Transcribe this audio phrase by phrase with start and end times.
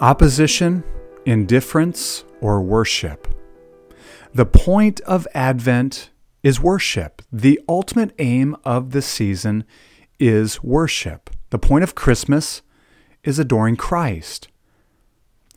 [0.00, 0.84] Opposition,
[1.26, 3.28] indifference, or worship.
[4.32, 6.10] The point of Advent
[6.42, 7.22] is worship.
[7.32, 9.64] The ultimate aim of the season
[10.18, 11.30] is worship.
[11.50, 12.62] The point of Christmas
[13.24, 14.48] is adoring Christ.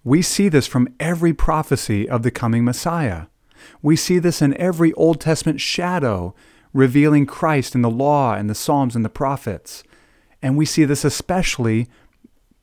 [0.04, 3.28] We see this from every prophecy of the coming Messiah.
[3.82, 6.36] We see this in every Old Testament shadow
[6.74, 9.84] revealing Christ in the law and the Psalms and the prophets.
[10.42, 11.88] And we see this especially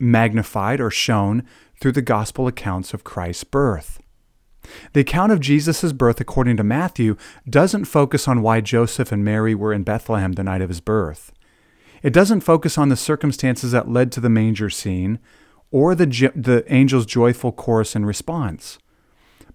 [0.00, 1.44] magnified or shown
[1.80, 4.00] through the gospel accounts of Christ's birth.
[4.92, 7.16] The account of Jesus' birth, according to Matthew,
[7.48, 11.32] doesn't focus on why Joseph and Mary were in Bethlehem the night of his birth.
[12.02, 15.18] It doesn't focus on the circumstances that led to the manger scene
[15.70, 18.78] or the, the angel's joyful chorus and response.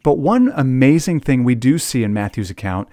[0.03, 2.87] But one amazing thing we do see in Matthew's account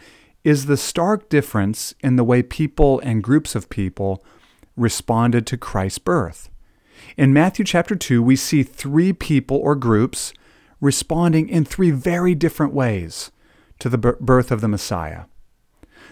[0.45, 4.25] is the stark difference in the way people and groups of people
[4.77, 6.49] responded to Christ's birth.
[7.17, 10.33] In Matthew chapter 2, we see three people or groups
[10.81, 13.31] responding in three very different ways
[13.79, 15.25] to the birth of the Messiah.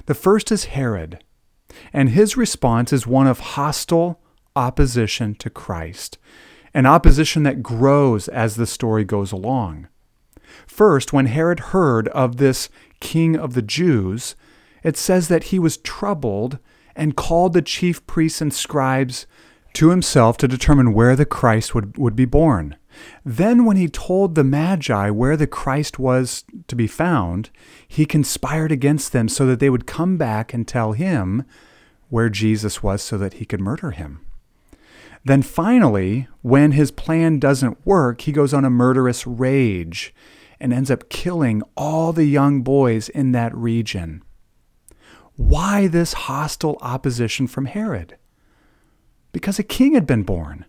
[0.07, 1.23] The first is Herod,
[1.93, 4.21] and his response is one of hostile
[4.57, 6.19] opposition to Christ,
[6.75, 9.89] an opposition that grows as the story goes along.
[10.67, 12.69] First, when Herod heard of this
[13.01, 14.35] king of the Jews,
[14.83, 16.59] it says that he was troubled
[16.97, 19.27] and called the chief priests and scribes
[19.75, 22.77] to himself to determine where the Christ would, would be born.
[23.25, 27.51] Then, when he told the Magi where the Christ was to be found,
[27.87, 31.45] he conspired against them so that they would come back and tell him
[32.09, 34.27] where Jesus was so that he could murder him.
[35.25, 40.15] Then finally, when his plan doesn't work, he goes on a murderous rage
[40.59, 44.23] and ends up killing all the young boys in that region.
[45.37, 48.17] Why this hostile opposition from Herod?
[49.33, 50.65] Because a king had been born.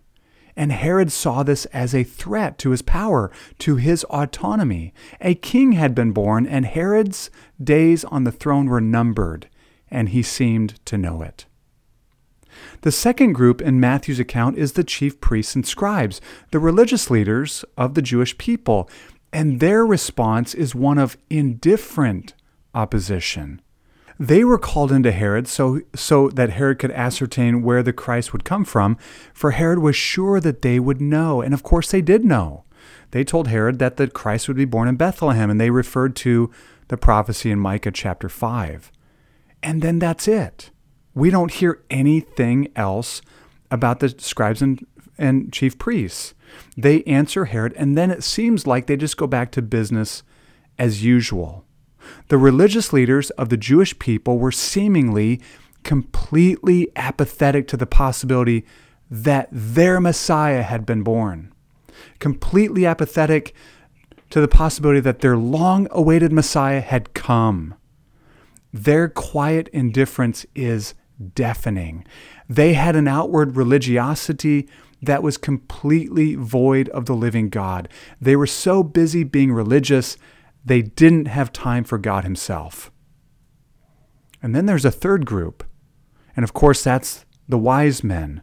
[0.54, 4.92] And Herod saw this as a threat to his power, to his autonomy.
[5.20, 7.30] A king had been born, and Herod's
[7.62, 9.48] days on the throne were numbered,
[9.90, 11.46] and he seemed to know it.
[12.82, 16.20] The second group in Matthew's account is the chief priests and scribes,
[16.50, 18.90] the religious leaders of the Jewish people,
[19.32, 22.34] and their response is one of indifferent
[22.74, 23.62] opposition.
[24.18, 28.44] They were called into Herod so, so that Herod could ascertain where the Christ would
[28.44, 28.96] come from,
[29.32, 31.40] for Herod was sure that they would know.
[31.40, 32.64] And of course, they did know.
[33.10, 36.50] They told Herod that the Christ would be born in Bethlehem, and they referred to
[36.88, 38.92] the prophecy in Micah chapter 5.
[39.62, 40.70] And then that's it.
[41.14, 43.22] We don't hear anything else
[43.70, 44.84] about the scribes and,
[45.18, 46.34] and chief priests.
[46.76, 50.22] They answer Herod, and then it seems like they just go back to business
[50.78, 51.64] as usual.
[52.28, 55.40] The religious leaders of the Jewish people were seemingly
[55.82, 58.64] completely apathetic to the possibility
[59.10, 61.52] that their Messiah had been born,
[62.18, 63.54] completely apathetic
[64.30, 67.74] to the possibility that their long awaited Messiah had come.
[68.72, 70.94] Their quiet indifference is
[71.34, 72.06] deafening.
[72.48, 74.66] They had an outward religiosity
[75.02, 77.88] that was completely void of the living God.
[78.20, 80.16] They were so busy being religious
[80.64, 82.90] they didn't have time for God Himself.
[84.42, 85.64] And then there's a third group.
[86.36, 88.42] And of course, that's the wise men,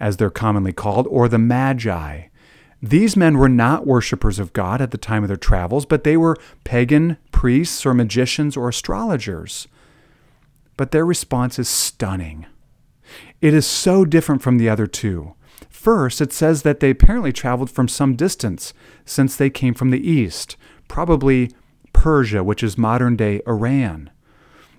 [0.00, 2.28] as they're commonly called, or the magi.
[2.82, 6.16] These men were not worshippers of God at the time of their travels, but they
[6.16, 9.68] were pagan priests or magicians or astrologers.
[10.76, 12.46] But their response is stunning.
[13.40, 15.34] It is so different from the other two.
[15.68, 18.74] First, it says that they apparently traveled from some distance,
[19.04, 20.56] since they came from the east,
[20.92, 21.50] probably
[21.94, 24.10] Persia, which is modern day Iran.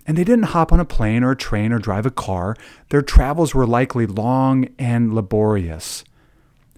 [0.06, 2.56] And they didn't hop on a plane or a train or drive a car.
[2.90, 6.03] Their travels were likely long and laborious.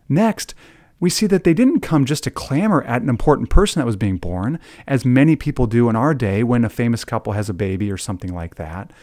[0.07, 0.56] Next,
[1.01, 3.97] we see that they didn't come just to clamor at an important person that was
[3.97, 4.57] being born,
[4.88, 7.97] as many people do in our day when a famous couple has a baby or
[7.97, 8.94] something like that.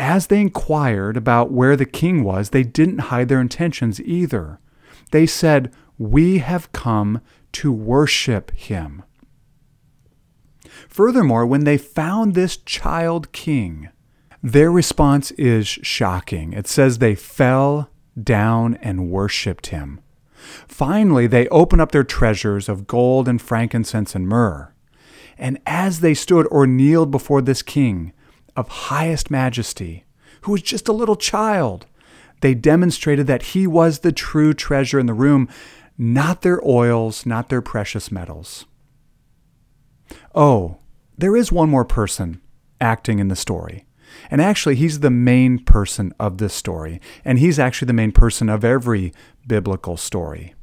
[0.00, 4.58] As they inquired about where the king was, they didn't hide their intentions either.
[5.12, 7.20] They said, We have come
[7.56, 9.02] to worship him.
[10.88, 13.88] Furthermore, when they found this child king,
[14.42, 16.52] their response is shocking.
[16.52, 17.88] It says they fell
[18.22, 20.00] down and worshiped him.
[20.68, 24.74] Finally, they open up their treasures of gold and frankincense and myrrh.
[25.38, 28.12] And as they stood or kneeled before this king
[28.54, 30.04] of highest majesty,
[30.42, 31.86] who was just a little child,
[32.42, 35.48] they demonstrated that he was the true treasure in the room,
[35.98, 38.66] not their oils, not their precious metals.
[40.34, 40.78] Oh,
[41.16, 42.40] there is one more person
[42.80, 43.86] acting in the story.
[44.30, 47.00] And actually, he's the main person of this story.
[47.24, 49.12] And he's actually the main person of every
[49.46, 50.54] biblical story.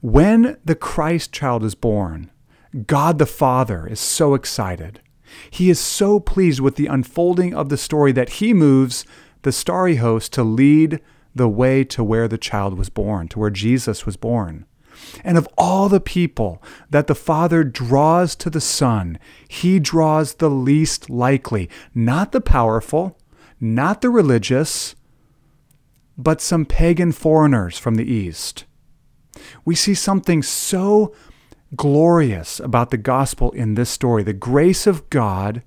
[0.00, 2.30] When the Christ child is born,
[2.86, 5.00] God the Father is so excited.
[5.50, 9.04] He is so pleased with the unfolding of the story that he moves
[9.42, 11.00] the starry host to lead
[11.34, 14.66] the way to where the child was born, to where Jesus was born.
[15.24, 19.18] And of all the people that the Father draws to the Son,
[19.48, 23.18] he draws the least likely, not the powerful,
[23.60, 24.94] not the religious,
[26.18, 28.64] but some pagan foreigners from the East.
[29.64, 31.14] We see something so
[31.76, 34.22] glorious about the gospel in this story.
[34.22, 35.62] The grace of God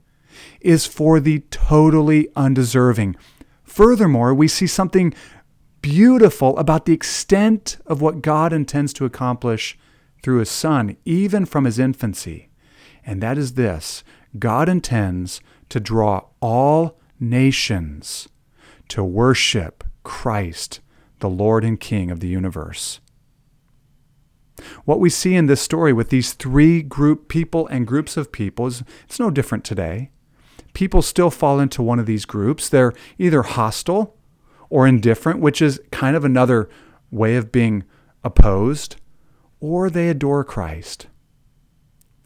[0.62, 3.16] is for the totally undeserving.
[3.64, 5.14] Furthermore, we see something
[5.84, 9.78] beautiful about the extent of what God intends to accomplish
[10.24, 12.50] through his Son, even from his infancy.
[13.06, 14.04] And that is this
[14.40, 18.30] God intends to draw all nations
[18.88, 20.80] to worship Christ,
[21.20, 23.00] the Lord and King of the universe.
[24.86, 28.68] What we see in this story with these three group people and groups of people
[28.68, 30.12] is it's no different today.
[30.74, 32.70] People still fall into one of these groups.
[32.70, 34.16] They're either hostile
[34.74, 36.68] or indifferent, which is kind of another
[37.12, 37.84] way of being
[38.24, 38.96] opposed,
[39.60, 41.06] or they adore Christ.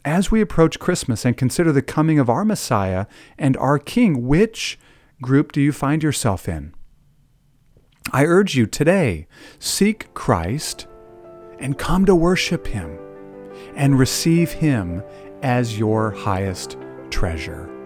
[0.02, 3.04] As we approach Christmas and consider the coming of our Messiah
[3.36, 4.78] and our King, which
[5.20, 6.72] group do you find yourself in?
[8.14, 9.26] I urge you today
[9.58, 10.86] seek Christ
[11.58, 12.98] and come to worship Him
[13.76, 15.02] and receive Him
[15.42, 16.78] as your highest
[17.10, 17.77] treasure.